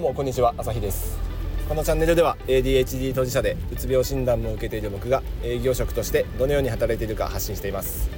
[0.00, 1.18] もこんにちは朝日です。
[1.68, 8.08] このチャンネルでは ADHD 当事者でうつ病診断も受けている僕が営業職としてどのように働いているか発信しています、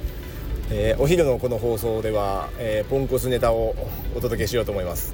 [0.71, 3.75] えーお昼のこの放送では、えーポンコツネタを
[4.15, 5.13] お届けしようと思います。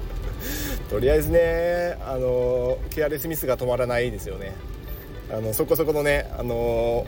[0.88, 4.54] とりあえずねあのケアレスミスが止まらないですよね。
[5.30, 7.06] あのそこそこのね、あの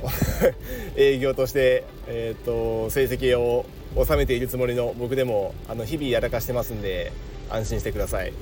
[0.97, 7.13] 営業として、えー、と成績を収めているつもりの僕でもあの日々やらかしてますんで
[7.51, 8.33] 安心してください。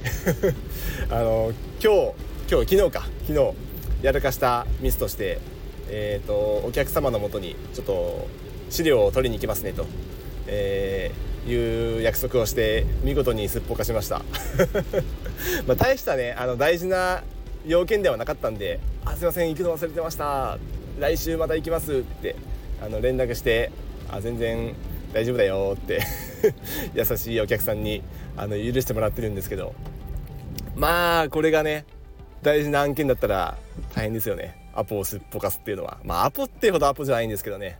[1.10, 1.52] あの
[1.82, 2.12] 今日
[2.50, 3.08] 今日昨日か。
[3.26, 3.54] 昨日
[4.02, 5.38] やらかしたミスとして、
[5.88, 6.34] えー、と
[6.66, 8.28] お客様のもとにちょっと
[8.68, 9.86] 資料を取りに行きますねと、
[10.46, 14.22] えーいう約束をして見事にすっぽかしました。
[15.66, 17.22] まあ大したねあの大事な
[17.66, 20.58] 要件ではなかったんで「あすいません行くの忘れてました。
[20.98, 22.36] 来週また行きます」って
[22.82, 23.70] あの連絡して
[24.10, 24.74] 「あ全然
[25.14, 26.00] 大丈夫だよ」って
[26.92, 28.02] 優しいお客さんに
[28.36, 29.72] あの許してもらってるんですけど
[30.74, 31.86] まあこれがね
[32.42, 33.56] 大事な案件だったら
[33.94, 34.62] 大変ですよね。
[34.74, 35.98] アポをすっぽかすっていうのは。
[36.04, 37.78] まあアポってほどアポじゃないんですけどね。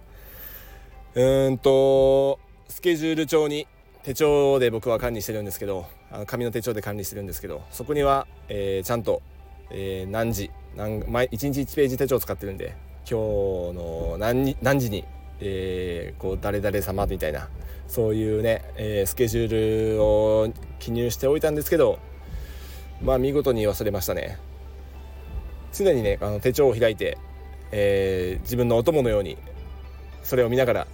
[1.15, 3.67] うーんとスケジュール帳に
[4.05, 9.23] 手帳で僕は管理してるんですけどあの紙の手帳で管理してるんですけどそこには、えーちゃんと、
[9.71, 12.75] えー何時何毎1日1ページ手帳を使ってるんで
[13.09, 15.05] 今日の何何時に、
[15.41, 17.49] えこう誰々様みたいな
[17.89, 21.99] そういうね、えースケジュールを記入しておいたんですけど
[23.03, 24.39] まあ見事に忘れましたね。
[25.73, 27.19] 常にねあの手帳を開いて、
[27.73, 29.37] えー自分のお供のように
[30.23, 30.87] それを見ながら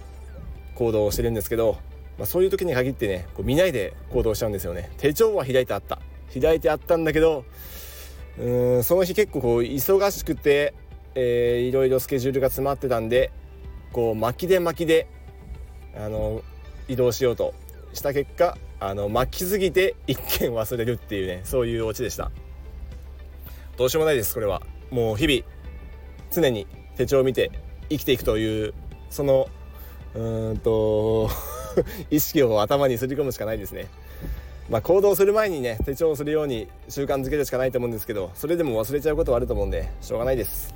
[0.75, 1.77] 行動をしてるんですけど、
[2.17, 4.89] まあ、そういう時に限ってねこう見ないで行動しちゃうんですよね。
[4.97, 5.99] 手帳は開いてあった。
[6.39, 7.45] 開いてあったんだけど
[8.39, 10.73] うんその日結構こう忙しくて、
[11.15, 13.31] えーいろいろスケジュールが詰まってたんで
[13.91, 15.07] こう巻きで巻きで
[15.95, 16.41] あの
[16.87, 17.53] 移動しようと
[17.93, 22.31] した結果あの巻きすぎて一件忘れるっていうねそういうオチでした。
[23.77, 24.61] どうしようもないですこれは。
[24.89, 25.43] もう日々
[26.31, 27.51] 常に手帳を見て
[27.89, 28.73] 生きていくという
[29.09, 29.47] その
[30.13, 31.29] うーんと
[32.11, 33.87] 意識を頭にすり込むしかないですね。
[34.69, 40.73] まあ、行動する前にね手帳をするように習慣づけるしかないと思うんですけどそれでも忘れちゃうことはあると思うんでしょうがないです。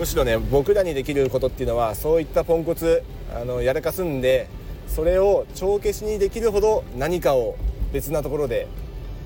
[0.00, 3.02] むしろね僕らにできることっていうのはそういったポンコツ
[3.38, 4.48] あのやらかすんで
[4.88, 7.54] それを帳消しにできるほど何かを
[7.92, 8.66] 別なところで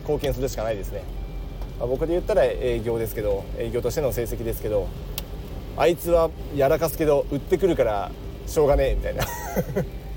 [0.01, 1.05] 貢献するしかないですね、
[1.79, 4.89] まあ僕で言ったら営業ですけど営業としての成績ですけど
[5.77, 8.11] あいつはやらかすけど売ってくるから
[8.49, 9.25] しょうがねえみたいな。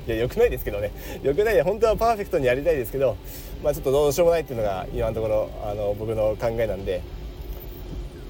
[0.08, 0.92] いやよくないですけどね。
[1.22, 1.54] よくない。
[1.54, 3.16] で本当はパーフェクトにやりたいですけど
[3.64, 7.02] まあちょっとどうしようもないっていうのが今のところあの僕の考えなんで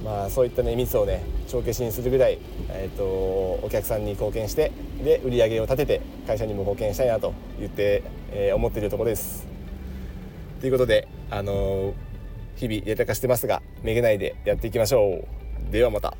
[0.03, 2.37] まあそういったねミスをね帳消しにするぐらい、
[2.69, 4.71] えー、とお客さんに貢献して
[5.03, 9.47] で売り上げを立てて会社にも貢献したいなと言って、えー思っているところです。
[10.59, 11.93] ということであの
[12.55, 15.25] 日々やらかしてますがめげないでやっていきましょ
[15.69, 15.71] う。
[15.71, 16.15] ではまた。